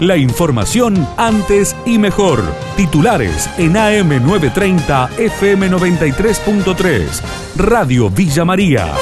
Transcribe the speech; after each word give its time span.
La 0.00 0.16
información 0.16 1.06
antes 1.16 1.76
y 1.86 1.98
mejor. 1.98 2.42
Titulares 2.76 3.48
en 3.58 3.74
AM930 3.74 5.10
FM93.3. 5.10 7.22
Radio 7.56 8.10
Villa 8.10 8.44
María. 8.44 8.92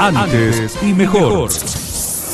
Antes 0.00 0.82
y 0.82 0.94
mejor. 0.94 1.50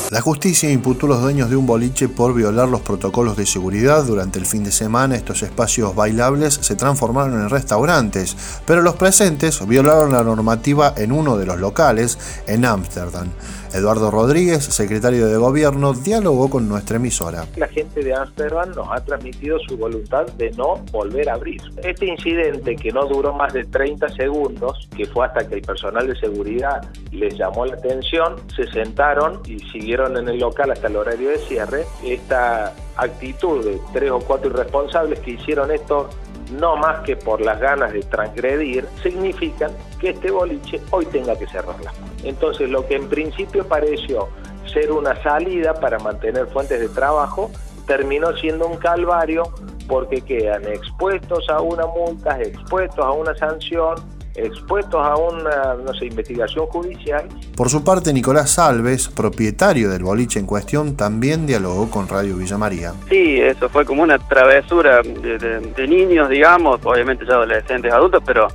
La 0.09 0.21
justicia 0.21 0.71
imputó 0.71 1.05
a 1.05 1.09
los 1.09 1.21
dueños 1.21 1.49
de 1.49 1.55
un 1.55 1.65
boliche 1.65 2.09
por 2.09 2.33
violar 2.33 2.67
los 2.69 2.81
protocolos 2.81 3.37
de 3.37 3.45
seguridad. 3.45 4.03
Durante 4.03 4.39
el 4.39 4.45
fin 4.45 4.63
de 4.63 4.71
semana 4.71 5.15
estos 5.15 5.43
espacios 5.43 5.95
bailables 5.95 6.59
se 6.61 6.75
transformaron 6.75 7.41
en 7.41 7.49
restaurantes, 7.49 8.35
pero 8.65 8.81
los 8.81 8.95
presentes 8.95 9.65
violaron 9.67 10.13
la 10.13 10.23
normativa 10.23 10.93
en 10.97 11.11
uno 11.11 11.37
de 11.37 11.45
los 11.45 11.59
locales 11.59 12.17
en 12.47 12.65
Ámsterdam. 12.65 13.27
Eduardo 13.73 14.11
Rodríguez, 14.11 14.63
secretario 14.65 15.27
de 15.27 15.37
Gobierno, 15.37 15.93
dialogó 15.93 16.49
con 16.49 16.67
nuestra 16.67 16.97
emisora. 16.97 17.45
La 17.55 17.67
gente 17.67 18.03
de 18.03 18.13
Ámsterdam 18.13 18.71
nos 18.71 18.87
ha 18.91 19.03
transmitido 19.03 19.59
su 19.59 19.77
voluntad 19.77 20.25
de 20.37 20.51
no 20.51 20.75
volver 20.91 21.29
a 21.29 21.35
abrir. 21.35 21.61
Este 21.83 22.07
incidente, 22.07 22.75
que 22.75 22.91
no 22.91 23.05
duró 23.05 23.33
más 23.33 23.53
de 23.53 23.63
30 23.63 24.09
segundos, 24.09 24.89
que 24.95 25.05
fue 25.05 25.25
hasta 25.25 25.47
que 25.47 25.55
el 25.55 25.61
personal 25.61 26.07
de 26.07 26.15
seguridad 26.15 26.81
les 27.11 27.37
llamó 27.37 27.65
la 27.65 27.75
atención, 27.75 28.35
se 28.55 28.67
sentaron 28.71 29.41
y 29.45 29.59
siguieron 29.71 30.17
en 30.17 30.27
el 30.27 30.39
local 30.39 30.71
hasta 30.71 30.87
el 30.87 30.95
horario 30.97 31.29
de 31.29 31.37
cierre. 31.39 31.85
Esta 32.03 32.73
actitud 32.97 33.63
de 33.63 33.79
tres 33.93 34.11
o 34.11 34.19
cuatro 34.19 34.49
irresponsables 34.49 35.19
que 35.19 35.31
hicieron 35.31 35.71
esto 35.71 36.09
no 36.51 36.75
más 36.75 37.01
que 37.01 37.15
por 37.15 37.41
las 37.41 37.59
ganas 37.59 37.93
de 37.93 38.01
transgredir, 38.01 38.85
significan 39.01 39.71
que 39.99 40.09
este 40.09 40.31
boliche 40.31 40.81
hoy 40.91 41.05
tenga 41.05 41.37
que 41.37 41.47
cerrarla. 41.47 41.93
Entonces, 42.23 42.69
lo 42.69 42.85
que 42.87 42.95
en 42.95 43.09
principio 43.09 43.67
pareció 43.67 44.29
ser 44.71 44.91
una 44.91 45.21
salida 45.23 45.73
para 45.73 45.99
mantener 45.99 46.47
fuentes 46.47 46.79
de 46.79 46.89
trabajo, 46.89 47.51
terminó 47.87 48.35
siendo 48.37 48.67
un 48.67 48.77
calvario 48.77 49.43
porque 49.87 50.21
quedan 50.21 50.67
expuestos 50.67 51.49
a 51.49 51.59
una 51.61 51.85
multa, 51.85 52.41
expuestos 52.41 53.03
a 53.03 53.11
una 53.11 53.35
sanción, 53.35 53.95
expuestos 54.35 55.05
a 55.05 55.15
una 55.15 55.75
no 55.75 55.93
sé, 55.93 56.05
investigación 56.05 56.65
judicial. 56.67 57.27
Por 57.55 57.69
su 57.69 57.83
parte, 57.83 58.13
Nicolás 58.13 58.51
Salves, 58.51 59.07
propietario 59.09 59.89
del 59.89 60.03
boliche 60.03 60.39
en 60.39 60.45
cuestión, 60.45 60.95
también 60.95 61.45
dialogó 61.45 61.89
con 61.89 62.07
Radio 62.07 62.37
Villa 62.37 62.57
María. 62.57 62.93
Sí, 63.09 63.39
eso 63.39 63.69
fue 63.69 63.85
como 63.85 64.03
una 64.03 64.17
travesura 64.17 65.01
de, 65.01 65.87
niños, 65.87 66.29
digamos, 66.29 66.79
obviamente 66.83 67.25
ya 67.25 67.33
adolescentes, 67.33 67.91
adultos, 67.91 68.23
pero 68.25 68.47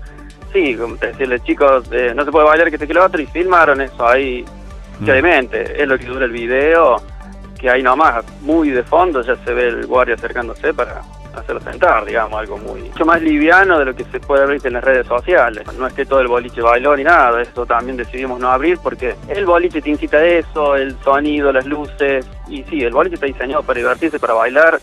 sí, 0.53 0.75
como 0.75 0.97
decirle, 0.97 1.41
chicos, 1.41 1.85
eh, 1.93 2.13
no 2.15 2.25
se 2.25 2.31
puede 2.31 2.47
bailar 2.47 2.69
que 2.69 2.77
este 2.77 2.87
kilómetro 2.87 3.21
y 3.21 3.27
filmaron 3.27 3.81
eso 3.81 4.07
ahí, 4.07 4.45
mm. 5.01 5.09
Es 5.53 5.87
lo 5.87 5.99
que 5.99 6.07
dura 6.07 6.25
el 6.25 6.31
video, 6.31 6.97
que 7.59 7.69
ahí 7.69 7.83
nomás, 7.83 8.25
muy 8.41 8.71
de 8.71 8.83
fondo, 8.83 9.21
ya 9.23 9.37
se 9.45 9.53
ve 9.53 9.69
el 9.69 9.87
guardia 9.87 10.15
acercándose 10.15 10.73
para 10.73 11.03
hacerlo 11.41 11.61
sentar, 11.61 12.05
digamos, 12.05 12.39
algo 12.39 12.59
muy 12.59 12.83
mucho 12.83 13.05
más 13.05 13.21
liviano 13.21 13.79
de 13.79 13.85
lo 13.85 13.95
que 13.95 14.05
se 14.05 14.21
puede 14.21 14.45
abrir 14.45 14.61
en 14.65 14.73
las 14.75 14.85
redes 14.85 15.07
sociales. 15.07 15.65
No 15.79 15.87
es 15.87 15.93
que 15.93 16.07
todo 16.07 16.21
el 16.21 16.29
boliche 16.29 16.61
bailó 16.63 16.97
ni 16.97 17.05
nada, 17.05 17.43
eso 17.43 17.67
también 17.67 17.97
decidimos 17.97 18.41
no 18.41 18.51
abrir 18.51 18.79
porque 18.83 19.15
el 19.29 19.45
boliche 19.45 19.83
te 19.83 19.91
incita 19.91 20.17
a 20.17 20.25
eso, 20.25 20.77
el 20.77 20.97
sonido, 21.01 21.53
las 21.53 21.67
luces, 21.67 22.27
y 22.49 22.63
sí, 22.65 22.83
el 22.83 22.93
boliche 22.93 23.17
está 23.17 23.27
diseñado 23.27 23.63
para 23.63 23.79
divertirse, 23.79 24.19
para 24.19 24.35
bailar, 24.35 24.81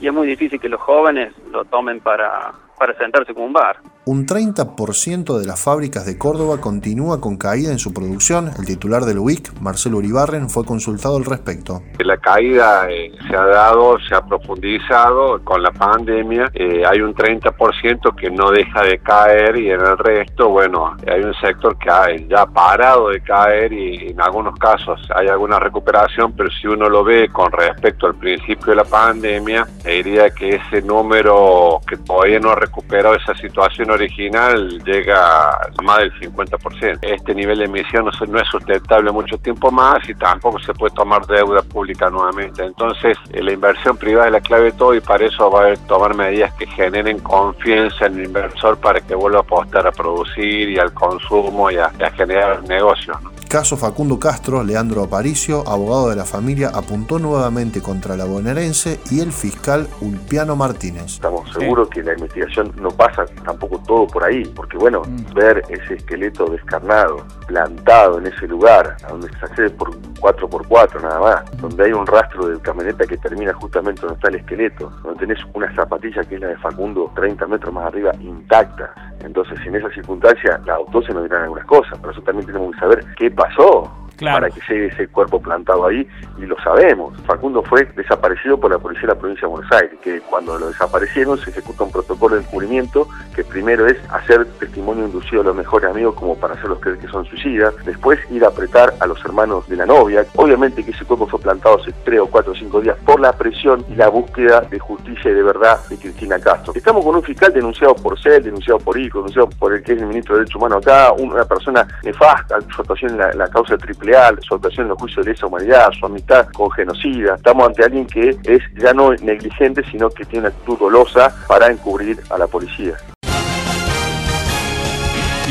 y 0.00 0.06
es 0.06 0.12
muy 0.12 0.26
difícil 0.26 0.60
que 0.60 0.68
los 0.68 0.80
jóvenes 0.80 1.32
lo 1.50 1.64
tomen 1.64 2.00
para, 2.00 2.52
para 2.78 2.96
sentarse 2.96 3.34
como 3.34 3.46
un 3.46 3.52
bar. 3.52 3.78
Un 4.04 4.26
30% 4.26 5.38
de 5.38 5.46
las 5.46 5.62
fábricas 5.62 6.06
de 6.06 6.16
Córdoba 6.16 6.62
continúa 6.62 7.20
con 7.20 7.36
caída 7.36 7.72
en 7.72 7.78
su 7.78 7.92
producción. 7.92 8.50
El 8.58 8.64
titular 8.64 9.04
del 9.04 9.18
UIC, 9.18 9.60
Marcelo 9.60 9.98
Uribarren, 9.98 10.48
fue 10.48 10.64
consultado 10.64 11.18
al 11.18 11.26
respecto. 11.26 11.82
La 11.98 12.16
caída 12.16 12.90
eh, 12.90 13.12
se 13.28 13.36
ha 13.36 13.44
dado, 13.44 13.98
se 14.08 14.14
ha 14.14 14.22
profundizado 14.22 15.44
con 15.44 15.62
la 15.62 15.72
pandemia. 15.72 16.50
Eh, 16.54 16.84
hay 16.86 17.02
un 17.02 17.14
30% 17.14 18.14
que 18.14 18.30
no 18.30 18.50
deja 18.50 18.82
de 18.82 18.98
caer 18.98 19.56
y 19.58 19.70
en 19.70 19.80
el 19.80 19.98
resto, 19.98 20.48
bueno, 20.48 20.96
hay 21.06 21.22
un 21.22 21.34
sector 21.34 21.76
que 21.78 21.90
ha 21.90 22.16
ya 22.16 22.46
parado 22.46 23.10
de 23.10 23.20
caer 23.20 23.72
y 23.74 24.08
en 24.08 24.20
algunos 24.22 24.58
casos 24.58 25.00
hay 25.14 25.28
alguna 25.28 25.58
recuperación, 25.58 26.32
pero 26.32 26.48
si 26.50 26.66
uno 26.66 26.88
lo 26.88 27.04
ve 27.04 27.28
con 27.28 27.52
respecto 27.52 28.06
al 28.06 28.14
principio 28.14 28.66
de 28.68 28.76
la 28.76 28.84
pandemia, 28.84 29.66
diría 29.84 30.30
que 30.30 30.56
ese 30.56 30.80
número 30.80 31.80
que 31.86 31.96
todavía 31.98 32.40
no 32.40 32.52
ha 32.52 32.54
recuperado 32.68 33.14
esa 33.16 33.34
situación 33.34 33.90
original 33.90 34.82
llega 34.84 35.50
a 35.50 35.82
más 35.82 35.98
del 35.98 36.12
50%. 36.20 36.98
Este 37.02 37.34
nivel 37.34 37.58
de 37.58 37.64
emisión 37.64 38.04
no, 38.04 38.38
es 38.40 38.48
sustentable 38.48 39.10
mucho 39.10 39.38
tiempo 39.38 39.70
más 39.70 40.08
y 40.08 40.14
tampoco 40.14 40.58
se 40.60 40.72
puede 40.74 40.94
tomar 40.94 41.26
deuda 41.26 41.62
pública 41.62 42.10
nuevamente. 42.10 42.64
Entonces, 42.64 43.16
eh, 43.32 43.42
la 43.42 43.52
inversión 43.52 43.96
privada 43.96 44.26
es 44.26 44.32
la 44.32 44.40
clave 44.40 44.64
de 44.64 44.72
todo 44.72 44.94
y 44.94 45.00
para 45.00 45.26
eso 45.26 45.50
va 45.50 45.60
a 45.60 45.62
haber 45.64 45.78
tomar 45.86 46.14
medidas 46.14 46.52
que 46.54 46.66
generen 46.66 47.18
confianza 47.20 48.06
en 48.06 48.18
el 48.18 48.24
inversor 48.26 48.78
para 48.78 49.00
que 49.00 49.14
vuelva 49.14 49.38
a 49.38 49.42
apostar 49.42 49.86
a 49.86 49.92
producir 49.92 50.70
y 50.70 50.78
al 50.78 50.92
consumo 50.92 51.70
y 51.70 51.76
a, 51.76 51.90
generar 52.16 52.62
negocios. 52.64 53.16
Caso 53.48 53.78
Facundo 53.78 54.18
Castro, 54.18 54.62
Leandro 54.62 55.02
Aparicio, 55.02 55.66
abogado 55.66 56.10
de 56.10 56.16
la 56.16 56.26
familia, 56.26 56.68
apuntó 56.68 57.18
nuevamente 57.18 57.80
contra 57.80 58.14
la 58.14 58.26
bonaerense 58.26 59.00
y 59.10 59.20
el 59.20 59.32
fiscal 59.32 59.88
Ulpiano 60.02 60.54
Martínez. 60.54 61.14
Estamos 61.14 61.50
seguros 61.54 61.88
que 61.88 62.02
la 62.02 62.12
investigación 62.12 62.70
no 62.76 62.90
pasa 62.90 63.24
tampoco 63.46 63.80
todo 63.86 64.06
por 64.06 64.22
ahí, 64.22 64.44
porque 64.54 64.76
bueno, 64.76 65.00
mm. 65.00 65.32
ver 65.32 65.62
ese 65.70 65.94
esqueleto 65.94 66.44
descarnado, 66.50 67.24
plantado 67.46 68.18
en 68.18 68.26
ese 68.26 68.46
lugar, 68.46 68.98
a 69.02 69.12
donde 69.12 69.30
se 69.38 69.44
accede 69.46 69.70
por 69.70 69.98
4x4 70.20 71.00
nada 71.00 71.18
más, 71.18 71.58
donde 71.58 71.84
hay 71.86 71.92
un 71.92 72.06
rastro 72.06 72.48
de 72.48 72.60
camioneta 72.60 73.06
que 73.06 73.16
termina 73.16 73.54
justamente 73.54 74.02
donde 74.02 74.16
está 74.16 74.28
el 74.28 74.34
esqueleto, 74.34 74.92
donde 75.02 75.20
tenés 75.20 75.38
una 75.54 75.74
zapatilla 75.74 76.22
que 76.22 76.34
es 76.34 76.40
la 76.42 76.48
de 76.48 76.58
Facundo 76.58 77.10
30 77.16 77.46
metros 77.46 77.72
más 77.72 77.86
arriba 77.86 78.12
intacta. 78.20 78.92
Entonces, 79.20 79.58
en 79.66 79.74
esa 79.74 79.90
circunstancia, 79.90 80.60
la 80.66 80.74
autopsia 80.74 81.14
nos 81.14 81.24
dirán 81.24 81.44
algunas 81.44 81.64
cosas, 81.64 81.98
pero 81.98 82.12
eso 82.12 82.22
también 82.22 82.46
tenemos 82.46 82.72
que 82.74 82.80
saber 82.80 83.04
qué 83.16 83.30
pasó 83.38 83.97
para 84.20 84.50
que 84.50 84.60
llegue 84.68 84.86
ese 84.86 85.08
cuerpo 85.08 85.40
plantado 85.40 85.86
ahí, 85.86 86.06
y 86.38 86.46
lo 86.46 86.56
sabemos. 86.62 87.18
Facundo 87.26 87.62
fue 87.62 87.84
desaparecido 87.96 88.58
por 88.58 88.70
la 88.70 88.78
policía 88.78 89.02
de 89.02 89.14
la 89.14 89.18
provincia 89.18 89.46
de 89.46 89.52
Buenos 89.52 89.72
Aires, 89.72 89.98
que 90.02 90.20
cuando 90.20 90.58
lo 90.58 90.68
desaparecieron 90.68 91.38
se 91.38 91.50
ejecuta 91.50 91.84
un 91.84 91.92
protocolo 91.92 92.36
de 92.36 92.42
encubrimiento 92.42 93.08
que 93.34 93.44
primero 93.44 93.86
es 93.86 93.96
hacer 94.10 94.44
testimonio 94.58 95.06
inducido 95.06 95.42
a 95.42 95.44
los 95.44 95.56
mejores 95.56 95.90
amigos 95.90 96.14
como 96.14 96.36
para 96.36 96.54
hacerlos 96.54 96.80
creer 96.80 96.98
que 96.98 97.08
son 97.08 97.24
suicidas, 97.26 97.74
después 97.84 98.18
ir 98.30 98.44
a 98.44 98.48
apretar 98.48 98.94
a 99.00 99.06
los 99.06 99.24
hermanos 99.24 99.68
de 99.68 99.76
la 99.76 99.86
novia. 99.86 100.24
Obviamente 100.36 100.84
que 100.84 100.90
ese 100.90 101.04
cuerpo 101.04 101.26
fue 101.26 101.40
plantado 101.40 101.80
hace 101.80 101.92
tres 102.04 102.20
o 102.20 102.26
cuatro 102.26 102.52
o 102.52 102.54
cinco 102.54 102.80
días 102.80 102.96
por 103.04 103.20
la 103.20 103.32
presión 103.32 103.84
y 103.88 103.94
la 103.94 104.08
búsqueda 104.08 104.60
de 104.62 104.78
justicia 104.78 105.30
y 105.30 105.34
de 105.34 105.42
verdad 105.42 105.78
de 105.88 105.96
Cristina 105.96 106.38
Castro. 106.38 106.72
Estamos 106.74 107.04
con 107.04 107.14
un 107.14 107.22
fiscal 107.22 107.52
denunciado 107.52 107.94
por 107.94 108.18
CEL, 108.20 108.42
denunciado 108.42 108.78
por 108.80 108.98
ICO, 108.98 109.18
denunciado 109.18 109.48
por 109.50 109.74
el 109.74 109.82
que 109.82 109.92
es 109.92 110.00
el 110.00 110.06
ministro 110.06 110.34
de 110.34 110.40
Derechos 110.40 110.56
Humanos 110.56 110.86
acá, 110.86 111.12
una 111.12 111.44
persona 111.44 111.86
nefasta, 112.02 112.60
su 112.74 112.80
actuación 112.80 113.12
en 113.12 113.18
la, 113.18 113.32
la 113.32 113.48
causa 113.48 113.76
triple 113.76 114.07
Su 114.40 114.54
actuación 114.54 114.86
en 114.86 114.88
los 114.90 114.98
juicios 114.98 115.26
de 115.26 115.32
lesa 115.32 115.46
humanidad, 115.46 115.90
su 115.98 116.06
amistad 116.06 116.46
con 116.52 116.70
genocida. 116.70 117.34
Estamos 117.34 117.66
ante 117.66 117.84
alguien 117.84 118.06
que 118.06 118.30
es 118.30 118.62
ya 118.80 118.92
no 118.92 119.12
negligente, 119.12 119.82
sino 119.90 120.08
que 120.10 120.24
tiene 120.24 120.46
una 120.46 120.48
actitud 120.48 120.78
dolosa 120.78 121.34
para 121.46 121.66
encubrir 121.68 122.18
a 122.30 122.38
la 122.38 122.46
policía. 122.46 122.94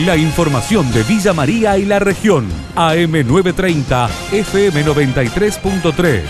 La 0.06 0.16
información 0.16 0.92
de 0.92 1.04
Villa 1.04 1.34
María 1.34 1.78
y 1.78 1.86
la 1.86 2.00
región. 2.00 2.48
AM930, 2.76 4.08
FM93.3. 4.32 6.22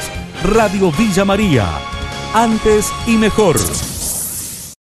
Radio 0.43 0.91
Villa 0.91 1.25
María. 1.25 1.65
Antes 2.33 2.93
y 3.05 3.17
mejor. 3.17 3.57